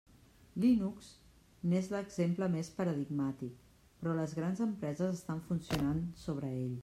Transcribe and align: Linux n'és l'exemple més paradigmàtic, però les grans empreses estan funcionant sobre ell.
Linux 0.63 1.09
n'és 1.73 1.89
l'exemple 1.95 2.47
més 2.55 2.71
paradigmàtic, 2.79 3.61
però 4.01 4.15
les 4.21 4.33
grans 4.39 4.63
empreses 4.69 5.15
estan 5.21 5.45
funcionant 5.51 6.01
sobre 6.25 6.55
ell. 6.63 6.73